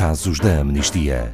casos 0.00 0.40
da 0.40 0.60
amnistia. 0.60 1.30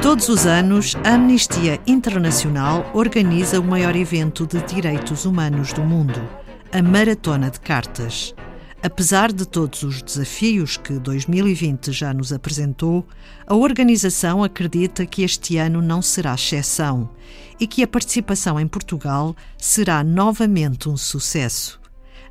Todos 0.00 0.30
os 0.30 0.46
anos, 0.46 0.96
a 1.04 1.16
Amnistia 1.16 1.78
Internacional 1.86 2.90
organiza 2.94 3.60
o 3.60 3.62
maior 3.62 3.94
evento 3.94 4.46
de 4.46 4.62
direitos 4.62 5.26
humanos 5.26 5.74
do 5.74 5.82
mundo, 5.82 6.26
a 6.72 6.80
Maratona 6.80 7.50
de 7.50 7.60
Cartas. 7.60 8.34
Apesar 8.80 9.32
de 9.32 9.44
todos 9.44 9.82
os 9.82 10.00
desafios 10.02 10.76
que 10.76 11.00
2020 11.00 11.90
já 11.90 12.14
nos 12.14 12.32
apresentou, 12.32 13.04
a 13.44 13.56
organização 13.56 14.44
acredita 14.44 15.04
que 15.04 15.22
este 15.22 15.56
ano 15.56 15.82
não 15.82 16.00
será 16.00 16.34
exceção 16.34 17.10
e 17.58 17.66
que 17.66 17.82
a 17.82 17.88
participação 17.88 18.58
em 18.58 18.68
Portugal 18.68 19.34
será 19.56 20.04
novamente 20.04 20.88
um 20.88 20.96
sucesso. 20.96 21.80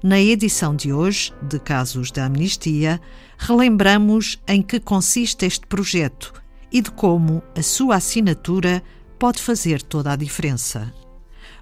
Na 0.01 0.21
edição 0.21 0.73
de 0.73 0.93
hoje, 0.93 1.33
de 1.41 1.59
Casos 1.59 2.11
da 2.11 2.25
Amnistia, 2.25 3.01
relembramos 3.37 4.41
em 4.47 4.61
que 4.61 4.79
consiste 4.79 5.45
este 5.45 5.67
projeto 5.67 6.33
e 6.71 6.81
de 6.81 6.91
como 6.91 7.43
a 7.57 7.61
sua 7.61 7.95
assinatura 7.95 8.81
pode 9.19 9.41
fazer 9.41 9.81
toda 9.81 10.13
a 10.13 10.15
diferença. 10.15 10.93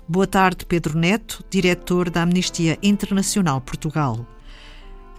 Boa 0.07 0.27
tarde, 0.27 0.63
Pedro 0.63 0.95
Neto, 0.95 1.43
diretor 1.49 2.11
da 2.11 2.21
Amnistia 2.21 2.77
Internacional 2.83 3.59
Portugal. 3.59 4.34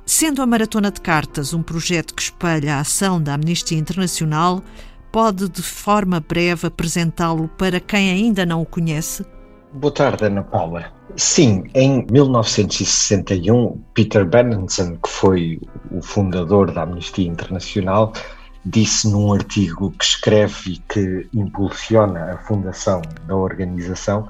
Sendo 0.09 0.41
a 0.41 0.47
Maratona 0.47 0.93
de 0.93 1.01
Cartas 1.01 1.53
um 1.53 1.65
projeto 1.65 2.15
que 2.15 2.23
espelha 2.23 2.77
a 2.77 2.81
ação 2.81 3.21
da 3.21 3.35
Amnistia 3.35 3.77
Internacional, 3.77 4.63
pode 5.11 5.49
de 5.49 5.63
forma 5.63 6.21
breve 6.21 6.69
apresentá-lo 6.69 7.49
para 7.59 7.81
quem 7.81 8.13
ainda 8.13 8.47
não 8.47 8.63
o 8.63 8.65
conhece? 8.65 9.27
Boa 9.73 9.93
tarde, 9.93 10.27
Ana 10.27 10.45
Paula. 10.45 10.93
Sim, 11.17 11.65
em 11.75 12.07
1961, 12.09 13.83
Peter 13.95 14.25
Benenson, 14.25 14.97
que 14.97 15.09
foi 15.09 15.61
o 15.91 16.01
fundador 16.01 16.71
da 16.71 16.85
Amnistia 16.85 17.27
Internacional, 17.27 18.13
disse 18.65 19.09
num 19.11 19.33
artigo 19.33 19.91
que 19.91 20.05
escreve 20.05 20.75
e 20.75 20.79
que 20.89 21.29
impulsiona 21.35 22.35
a 22.35 22.39
fundação 22.39 23.03
da 23.27 23.35
organização 23.35 24.29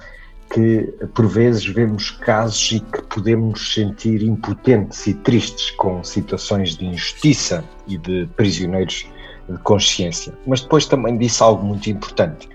que 0.51 0.93
por 1.15 1.27
vezes 1.27 1.67
vemos 1.67 2.11
casos 2.11 2.73
e 2.73 2.81
que 2.81 3.03
podemos 3.03 3.75
sentir 3.75 4.23
impotentes 4.23 5.07
e 5.07 5.15
tristes 5.15 5.71
com 5.73 6.03
situações 6.05 6.77
de 6.77 6.87
injustiça 6.87 7.65
e 7.87 7.99
de 7.99 8.29
prisioneiros 8.37 9.07
de 9.49 9.59
consciência. 9.59 10.33
Mas 10.47 10.61
depois 10.61 10.87
também 10.87 11.17
disse 11.19 11.43
algo 11.43 11.65
muito 11.65 11.89
importante. 11.91 12.49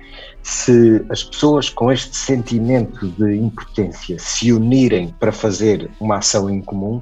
Se 0.44 1.06
as 1.09 1.23
pessoas 1.23 1.69
com 1.69 1.92
este 1.92 2.16
sentimento 2.16 3.08
de 3.09 3.36
impotência 3.36 4.17
se 4.19 4.52
unirem 4.52 5.14
para 5.19 5.31
fazer 5.31 5.89
uma 6.00 6.17
ação 6.17 6.50
em 6.50 6.62
comum, 6.62 7.02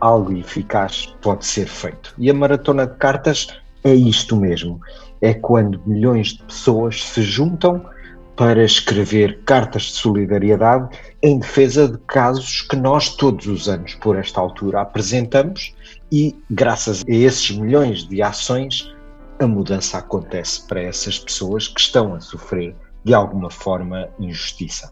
algo 0.00 0.36
eficaz 0.36 1.14
pode 1.20 1.44
ser 1.44 1.66
feito. 1.66 2.14
E 2.18 2.30
a 2.30 2.34
maratona 2.34 2.86
de 2.86 2.96
cartas 2.96 3.48
é 3.84 3.94
isto 3.94 4.34
mesmo. 4.36 4.80
É 5.20 5.34
quando 5.34 5.80
milhões 5.86 6.28
de 6.28 6.42
pessoas 6.44 7.04
se 7.04 7.22
juntam 7.22 7.84
para 8.40 8.64
escrever 8.64 9.42
cartas 9.44 9.82
de 9.82 9.92
solidariedade 9.92 10.88
em 11.22 11.38
defesa 11.38 11.86
de 11.86 11.98
casos 12.06 12.62
que 12.62 12.74
nós 12.74 13.14
todos 13.14 13.46
os 13.46 13.68
anos, 13.68 13.92
por 13.96 14.16
esta 14.16 14.40
altura, 14.40 14.80
apresentamos 14.80 15.74
e, 16.10 16.34
graças 16.50 17.04
a 17.06 17.12
esses 17.12 17.50
milhões 17.50 18.08
de 18.08 18.22
ações, 18.22 18.90
a 19.38 19.46
mudança 19.46 19.98
acontece 19.98 20.66
para 20.66 20.80
essas 20.80 21.18
pessoas 21.18 21.68
que 21.68 21.82
estão 21.82 22.14
a 22.14 22.20
sofrer 22.20 22.74
de 23.04 23.12
alguma 23.12 23.50
forma 23.50 24.08
injustiça. 24.18 24.90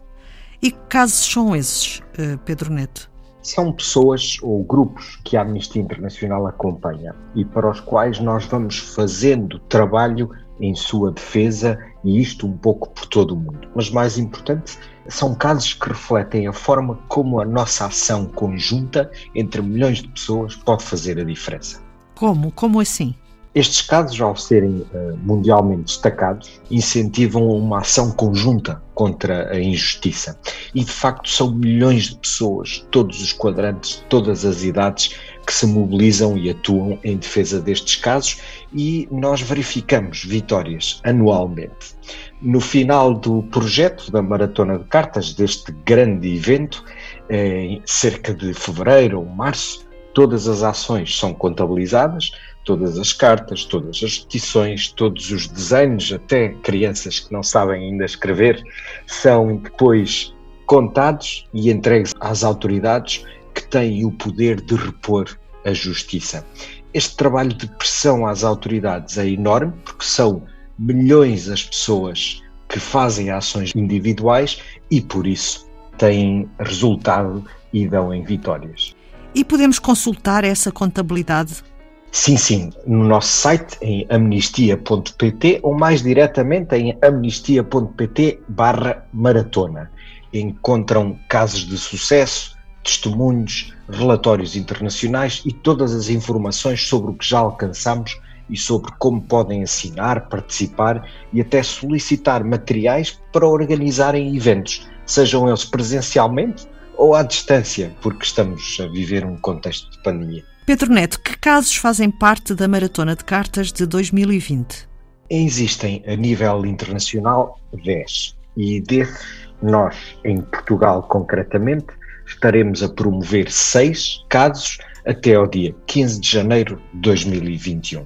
E 0.61 0.69
que 0.69 0.77
casos 0.87 1.25
são 1.25 1.55
esses, 1.55 2.03
eh, 2.19 2.37
Pedro 2.45 2.71
Neto? 2.71 3.09
São 3.41 3.71
pessoas 3.71 4.37
ou 4.43 4.63
grupos 4.63 5.19
que 5.23 5.35
a 5.35 5.41
Amnistia 5.41 5.81
Internacional 5.81 6.45
acompanha 6.45 7.15
e 7.33 7.43
para 7.43 7.67
os 7.67 7.79
quais 7.79 8.19
nós 8.19 8.45
vamos 8.45 8.77
fazendo 8.77 9.57
trabalho 9.57 10.29
em 10.61 10.75
sua 10.75 11.11
defesa 11.11 11.79
e 12.03 12.19
isto 12.19 12.47
um 12.47 12.57
pouco 12.57 12.89
por 12.89 13.05
todo 13.05 13.33
o 13.33 13.37
mundo. 13.37 13.67
Mas 13.75 13.89
mais 13.89 14.17
importante, 14.17 14.77
são 15.07 15.33
casos 15.33 15.73
que 15.73 15.87
refletem 15.87 16.47
a 16.47 16.53
forma 16.53 16.99
como 17.07 17.39
a 17.41 17.45
nossa 17.45 17.85
ação 17.85 18.25
conjunta 18.25 19.11
entre 19.33 19.61
milhões 19.61 20.01
de 20.01 20.07
pessoas 20.07 20.55
pode 20.55 20.83
fazer 20.83 21.19
a 21.19 21.23
diferença. 21.23 21.81
Como? 22.15 22.51
Como 22.51 22.79
assim? 22.79 23.15
Estes 23.55 23.81
casos, 23.81 24.21
ao 24.21 24.35
serem 24.35 24.85
uh, 24.93 25.17
mundialmente 25.23 25.85
destacados, 25.85 26.61
incentivam 26.69 27.47
uma 27.47 27.79
ação 27.79 28.11
conjunta 28.11 28.81
contra 28.93 29.51
a 29.51 29.59
injustiça. 29.59 30.39
E 30.73 30.83
de 30.83 30.91
facto 30.91 31.27
são 31.27 31.51
milhões 31.51 32.09
de 32.09 32.17
pessoas, 32.17 32.85
todos 32.91 33.21
os 33.23 33.33
quadrantes, 33.33 34.03
todas 34.07 34.45
as 34.45 34.63
idades, 34.63 35.15
que 35.49 35.55
se 35.55 35.65
mobilizam 35.65 36.37
e 36.37 36.47
atuam 36.47 36.99
em 37.03 37.17
defesa 37.17 37.59
destes 37.59 37.95
casos 37.95 38.39
e 38.71 39.07
nós 39.09 39.41
verificamos 39.41 40.23
vitórias 40.23 41.01
anualmente. 41.03 41.95
No 42.39 42.61
final 42.61 43.15
do 43.15 43.41
projeto 43.41 44.11
da 44.11 44.21
Maratona 44.21 44.77
de 44.77 44.83
Cartas, 44.83 45.33
deste 45.33 45.71
grande 45.83 46.35
evento, 46.35 46.85
em 47.31 47.81
cerca 47.83 48.31
de 48.31 48.53
fevereiro 48.53 49.21
ou 49.21 49.25
março, 49.25 49.87
todas 50.13 50.47
as 50.47 50.61
ações 50.61 51.17
são 51.17 51.33
contabilizadas, 51.33 52.29
todas 52.63 52.99
as 52.99 53.11
cartas, 53.11 53.65
todas 53.65 54.03
as 54.03 54.19
petições, 54.19 54.89
todos 54.89 55.31
os 55.31 55.47
desenhos, 55.47 56.13
até 56.13 56.49
crianças 56.61 57.19
que 57.21 57.33
não 57.33 57.41
sabem 57.41 57.89
ainda 57.89 58.05
escrever, 58.05 58.61
são 59.07 59.57
depois 59.57 60.31
contados 60.67 61.47
e 61.51 61.71
entregues 61.71 62.13
às 62.19 62.43
autoridades 62.43 63.25
que 63.59 63.67
têm 63.67 64.05
o 64.05 64.11
poder 64.11 64.61
de 64.61 64.75
repor 64.75 65.27
a 65.65 65.73
justiça. 65.73 66.45
Este 66.93 67.17
trabalho 67.17 67.53
de 67.53 67.67
pressão 67.67 68.25
às 68.25 68.43
autoridades 68.43 69.17
é 69.17 69.27
enorme, 69.27 69.73
porque 69.83 70.05
são 70.05 70.43
milhões 70.77 71.49
as 71.49 71.63
pessoas 71.63 72.41
que 72.69 72.79
fazem 72.79 73.29
ações 73.29 73.73
individuais 73.75 74.61
e, 74.89 75.01
por 75.01 75.27
isso, 75.27 75.69
têm 75.97 76.49
resultado 76.59 77.43
e 77.73 77.87
dão 77.87 78.13
em 78.13 78.23
vitórias. 78.23 78.95
E 79.35 79.43
podemos 79.43 79.77
consultar 79.77 80.43
essa 80.43 80.71
contabilidade? 80.71 81.63
Sim, 82.11 82.37
sim, 82.37 82.69
no 82.87 83.03
nosso 83.03 83.27
site 83.27 83.77
em 83.81 84.07
amnistia.pt 84.09 85.59
ou 85.61 85.77
mais 85.77 86.01
diretamente 86.01 86.75
em 86.75 86.97
amnistia.pt 87.03 88.39
barra 88.47 89.05
maratona. 89.13 89.91
Encontram 90.33 91.19
casos 91.27 91.67
de 91.67 91.77
sucesso, 91.77 92.57
testemunhos, 92.83 93.73
relatórios 93.89 94.55
internacionais 94.55 95.41
e 95.45 95.51
todas 95.51 95.93
as 95.93 96.09
informações 96.09 96.87
sobre 96.87 97.11
o 97.11 97.13
que 97.13 97.27
já 97.27 97.39
alcançamos 97.39 98.19
e 98.49 98.57
sobre 98.57 98.91
como 98.97 99.21
podem 99.21 99.63
assinar, 99.63 100.27
participar 100.27 101.07
e 101.31 101.41
até 101.41 101.61
solicitar 101.61 102.43
materiais 102.43 103.19
para 103.31 103.47
organizarem 103.47 104.35
eventos, 104.35 104.87
sejam 105.05 105.47
eles 105.47 105.65
presencialmente 105.65 106.67
ou 106.97 107.15
à 107.15 107.23
distância, 107.23 107.95
porque 108.01 108.25
estamos 108.25 108.77
a 108.81 108.87
viver 108.87 109.25
um 109.25 109.37
contexto 109.37 109.89
de 109.91 110.03
pandemia. 110.03 110.43
Pedro 110.65 110.91
Neto, 110.91 111.19
que 111.21 111.37
casos 111.37 111.75
fazem 111.75 112.11
parte 112.11 112.53
da 112.53 112.67
Maratona 112.67 113.15
de 113.15 113.23
Cartas 113.23 113.71
de 113.71 113.85
2020? 113.85 114.87
Existem 115.29 116.03
a 116.05 116.15
nível 116.15 116.65
internacional 116.65 117.59
10 117.83 118.35
e 118.57 118.81
desses 118.81 119.49
nós, 119.61 119.95
em 120.23 120.41
Portugal 120.41 121.03
concretamente, 121.03 121.87
estaremos 122.29 122.81
a 122.83 122.89
promover 122.89 123.51
seis 123.51 124.23
casos 124.29 124.77
até 125.05 125.35
ao 125.35 125.47
dia 125.47 125.75
15 125.87 126.19
de 126.19 126.31
janeiro 126.31 126.81
de 126.93 127.01
2021. 127.01 128.05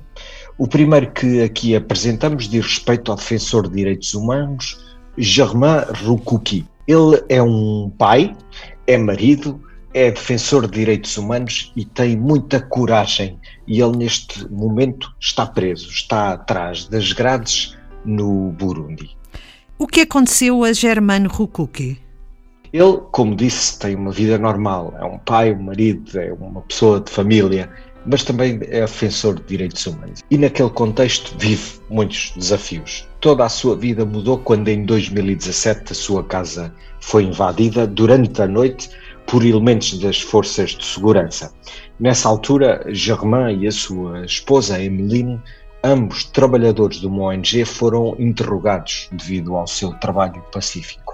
O 0.57 0.67
primeiro 0.67 1.11
que 1.11 1.41
aqui 1.41 1.75
apresentamos 1.75 2.47
diz 2.47 2.65
respeito 2.65 3.11
ao 3.11 3.17
defensor 3.17 3.67
de 3.67 3.75
direitos 3.75 4.13
humanos, 4.13 4.79
Germain 5.17 5.83
Rukuki. 6.03 6.65
Ele 6.87 7.23
é 7.29 7.41
um 7.41 7.91
pai, 7.97 8.35
é 8.87 8.97
marido, 8.97 9.61
é 9.93 10.11
defensor 10.11 10.67
de 10.67 10.79
direitos 10.79 11.17
humanos 11.17 11.71
e 11.75 11.85
tem 11.85 12.17
muita 12.17 12.59
coragem. 12.59 13.39
E 13.67 13.81
ele, 13.81 13.97
neste 13.97 14.49
momento, 14.51 15.13
está 15.19 15.45
preso, 15.45 15.89
está 15.89 16.33
atrás 16.33 16.85
das 16.85 17.13
grades 17.13 17.77
no 18.05 18.51
Burundi. 18.51 19.15
O 19.77 19.87
que 19.87 20.01
aconteceu 20.01 20.63
a 20.63 20.71
Germain 20.73 21.25
Rukuki? 21.25 21.99
Ele, 22.73 22.97
como 23.11 23.35
disse, 23.35 23.77
tem 23.77 23.93
uma 23.93 24.11
vida 24.11 24.35
normal, 24.39 24.95
é 24.99 25.05
um 25.05 25.19
pai, 25.19 25.53
um 25.53 25.61
marido, 25.61 26.19
é 26.19 26.33
uma 26.33 26.59
pessoa 26.61 26.99
de 26.99 27.11
família, 27.11 27.69
mas 28.03 28.23
também 28.23 28.59
é 28.63 28.81
defensor 28.81 29.35
de 29.35 29.43
direitos 29.43 29.85
humanos. 29.85 30.23
E 30.31 30.39
naquele 30.39 30.71
contexto 30.71 31.37
vive 31.37 31.79
muitos 31.87 32.33
desafios. 32.35 33.07
Toda 33.19 33.45
a 33.45 33.49
sua 33.49 33.75
vida 33.75 34.03
mudou 34.03 34.39
quando 34.39 34.69
em 34.69 34.85
2017 34.85 35.91
a 35.91 35.95
sua 35.95 36.23
casa 36.23 36.73
foi 36.99 37.25
invadida 37.25 37.85
durante 37.85 38.41
a 38.41 38.47
noite 38.47 38.89
por 39.27 39.45
elementos 39.45 39.99
das 39.99 40.19
forças 40.19 40.71
de 40.71 40.83
segurança. 40.83 41.53
Nessa 41.99 42.27
altura, 42.27 42.83
Germain 42.89 43.61
e 43.61 43.67
a 43.67 43.71
sua 43.71 44.25
esposa 44.25 44.81
Emeline, 44.81 45.39
ambos 45.83 46.23
trabalhadores 46.23 46.99
de 46.99 47.05
uma 47.05 47.25
ONG, 47.25 47.65
foram 47.65 48.15
interrogados 48.17 49.09
devido 49.11 49.55
ao 49.55 49.67
seu 49.67 49.93
trabalho 49.99 50.41
pacífico. 50.51 51.12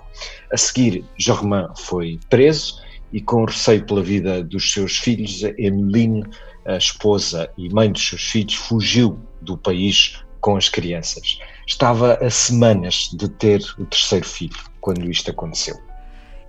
A 0.52 0.58
seguir, 0.58 1.04
Germain 1.18 1.68
foi 1.76 2.20
preso 2.30 2.82
e, 3.12 3.22
com 3.22 3.46
receio 3.46 3.86
pela 3.86 4.04
vida 4.04 4.44
dos 4.44 4.72
seus 4.72 4.98
filhos, 4.98 5.44
Emeline, 5.58 6.24
a 6.66 6.78
esposa 6.78 7.50
e 7.58 7.70
mãe 7.70 7.92
dos 7.92 8.08
seus 8.08 8.24
filhos, 8.24 8.56
fugiu 8.56 9.20
do 9.42 9.58
país 9.58 10.24
com 10.42 10.56
as 10.56 10.70
crianças. 10.70 11.40
Estava 11.68 12.16
a 12.16 12.30
semanas 12.30 13.10
de 13.14 13.30
ter 13.30 13.62
o 13.78 13.86
terceiro 13.86 14.26
filho 14.26 14.58
quando 14.80 15.10
isto 15.10 15.32
aconteceu. 15.32 15.76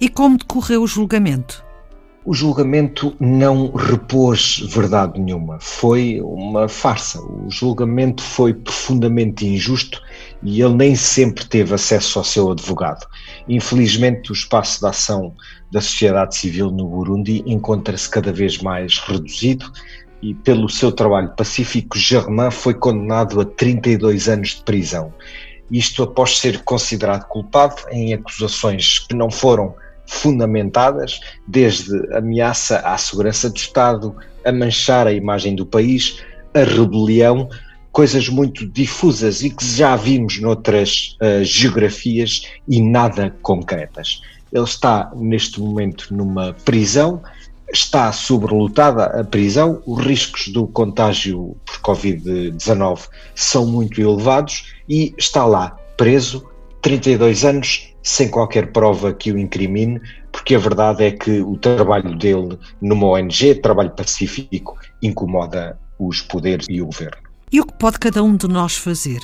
E 0.01 0.09
como 0.09 0.39
decorreu 0.39 0.83
o 0.83 0.87
julgamento? 0.87 1.65
O 2.23 2.35
julgamento 2.35 3.17
não 3.19 3.73
repôs 3.73 4.63
verdade 4.69 5.19
nenhuma, 5.19 5.59
foi 5.59 6.21
uma 6.21 6.69
farsa. 6.69 7.19
O 7.19 7.51
julgamento 7.51 8.23
foi 8.23 8.53
profundamente 8.53 9.47
injusto 9.47 10.03
e 10.43 10.61
ele 10.61 10.75
nem 10.75 10.95
sempre 10.95 11.47
teve 11.47 11.75
acesso 11.75 12.19
ao 12.19 12.25
seu 12.25 12.51
advogado. 12.51 13.07
Infelizmente, 13.49 14.31
o 14.31 14.35
espaço 14.35 14.81
de 14.81 14.87
ação 14.87 15.35
da 15.73 15.81
sociedade 15.81 16.37
civil 16.37 16.71
no 16.71 16.87
Burundi 16.89 17.43
encontra-se 17.47 18.11
cada 18.11 18.31
vez 18.31 18.59
mais 18.59 18.99
reduzido 18.99 19.73
e, 20.21 20.35
pelo 20.35 20.69
seu 20.69 20.93
trabalho 20.93 21.35
pacífico, 21.35 21.97
Germain 21.97 22.51
foi 22.51 22.75
condenado 22.75 23.41
a 23.41 23.47
32 23.47 24.29
anos 24.29 24.57
de 24.57 24.63
prisão. 24.63 25.15
Isto 25.71 26.03
após 26.03 26.39
ser 26.39 26.63
considerado 26.65 27.27
culpado 27.29 27.77
em 27.91 28.13
acusações 28.13 28.99
que 28.99 29.15
não 29.15 29.31
foram 29.31 29.75
fundamentadas, 30.11 31.21
desde 31.47 31.97
ameaça 32.15 32.81
à 32.81 32.99
segurança 32.99 33.49
do 33.49 33.57
Estado, 33.57 34.15
a 34.45 34.51
manchar 34.51 35.07
a 35.07 35.13
imagem 35.13 35.55
do 35.55 35.65
país, 35.65 36.21
a 36.53 36.65
rebelião, 36.65 37.49
coisas 37.93 38.29
muito 38.29 38.67
difusas 38.67 39.43
e 39.43 39.51
que 39.51 39.65
já 39.65 39.95
vimos 39.95 40.41
noutras 40.41 41.17
uh, 41.23 41.45
geografias 41.45 42.43
e 42.69 42.83
nada 42.83 43.35
concretas. 43.41 44.21
Ele 44.53 44.65
está 44.65 45.13
neste 45.15 45.61
momento 45.61 46.13
numa 46.13 46.53
prisão, 46.65 47.23
está 47.73 48.11
sobrelotada 48.11 49.05
a 49.05 49.23
prisão, 49.23 49.81
os 49.87 50.05
riscos 50.05 50.49
do 50.49 50.67
contágio 50.67 51.57
por 51.65 51.95
Covid-19 51.95 53.09
são 53.35 53.65
muito 53.65 54.01
elevados 54.01 54.75
e 54.89 55.15
está 55.17 55.45
lá 55.45 55.77
preso 55.97 56.45
32 56.83 57.45
anos 57.45 57.90
sem 58.03 58.29
qualquer 58.29 58.73
prova 58.73 59.13
que 59.13 59.33
o 59.33 59.39
incrimine, 59.39 60.01
porque 60.33 60.55
a 60.55 60.59
verdade 60.59 61.05
é 61.05 61.11
que 61.11 61.41
o 61.41 61.57
trabalho 61.57 62.17
dele 62.17 62.59
numa 62.81 63.07
ONG, 63.07 63.57
trabalho 63.57 63.91
pacífico, 63.91 64.79
incomoda 65.03 65.79
os 65.99 66.23
poderes 66.23 66.67
e 66.69 66.81
o 66.81 66.87
governo. 66.87 67.23
E 67.53 67.61
o 67.61 67.67
que 67.67 67.75
pode 67.75 67.99
cada 67.99 68.23
um 68.23 68.37
de 68.37 68.49
nós 68.49 68.77
fazer? 68.77 69.21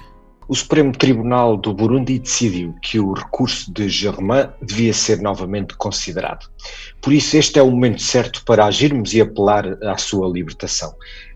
O 0.48 0.54
Supremo 0.54 0.92
Tribunal 0.92 1.56
do 1.56 1.74
Burundi 1.74 2.20
decidiu 2.20 2.74
que 2.80 3.00
o 3.00 3.12
recurso 3.12 3.72
de 3.72 3.88
Germain 3.88 4.48
devia 4.62 4.92
ser 4.92 5.20
novamente 5.20 5.76
considerado. 5.76 6.48
Por 7.00 7.12
isso, 7.12 7.36
este 7.36 7.58
é 7.58 7.62
o 7.62 7.70
momento 7.70 8.00
certo 8.00 8.44
para 8.44 8.64
agirmos 8.64 9.12
e 9.12 9.20
apelar 9.20 9.66
à 9.82 9.96
sua 9.96 10.28
libertação. 10.28 10.94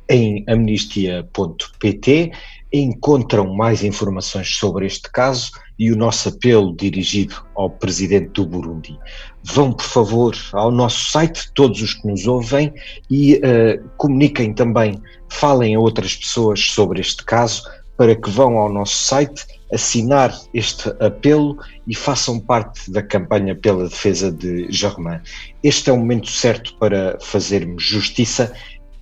Em 0.09 0.45
amnistia.pt 0.49 2.33
encontram 2.73 3.55
mais 3.55 3.83
informações 3.83 4.57
sobre 4.57 4.87
este 4.87 5.11
caso 5.11 5.51
e 5.79 5.91
o 5.91 5.97
nosso 5.97 6.29
apelo 6.29 6.75
dirigido 6.77 7.35
ao 7.57 7.71
presidente 7.71 8.29
do 8.35 8.47
Burundi. 8.47 8.99
Vão, 9.43 9.73
por 9.73 9.85
favor, 9.85 10.37
ao 10.53 10.71
nosso 10.71 11.11
site, 11.11 11.51
todos 11.55 11.81
os 11.81 11.95
que 11.95 12.07
nos 12.07 12.27
ouvem, 12.27 12.73
e 13.11 13.37
uh, 13.37 13.89
comuniquem 13.97 14.53
também, 14.53 15.01
falem 15.29 15.75
a 15.75 15.81
outras 15.81 16.15
pessoas 16.15 16.61
sobre 16.61 17.01
este 17.01 17.25
caso, 17.25 17.63
para 17.97 18.15
que 18.15 18.31
vão 18.31 18.59
ao 18.59 18.73
nosso 18.73 18.97
site 19.05 19.45
assinar 19.73 20.35
este 20.55 20.89
apelo 21.01 21.57
e 21.87 21.95
façam 21.95 22.41
parte 22.41 22.91
da 22.91 23.03
campanha 23.03 23.55
pela 23.55 23.89
defesa 23.89 24.33
de 24.33 24.67
Germain. 24.71 25.21
Este 25.63 25.91
é 25.91 25.93
o 25.93 25.99
momento 25.99 26.29
certo 26.29 26.75
para 26.77 27.19
fazermos 27.21 27.83
justiça 27.83 28.53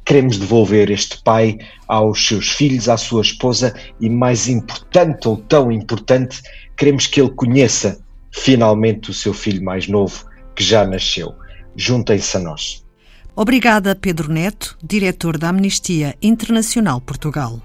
queremos 0.08 0.38
devolver 0.38 0.90
este 0.90 1.22
pai 1.22 1.58
aos 1.86 2.26
seus 2.26 2.48
filhos, 2.48 2.88
à 2.88 2.96
sua 2.96 3.20
esposa 3.20 3.74
e, 4.00 4.08
mais 4.08 4.48
importante 4.48 5.28
ou 5.28 5.36
tão 5.36 5.70
importante, 5.70 6.40
queremos 6.78 7.06
que 7.06 7.20
ele 7.20 7.28
conheça 7.28 8.00
finalmente 8.32 9.10
o 9.10 9.14
seu 9.14 9.34
filho 9.34 9.62
mais 9.62 9.86
novo 9.86 10.24
que 10.56 10.64
já 10.64 10.86
nasceu. 10.86 11.34
Juntem-se 11.76 12.38
a 12.38 12.40
nós. 12.40 12.82
Obrigada, 13.36 13.94
Pedro 13.94 14.32
Neto, 14.32 14.78
diretor 14.82 15.36
da 15.36 15.50
Amnistia 15.50 16.16
Internacional 16.22 17.02
Portugal. 17.02 17.60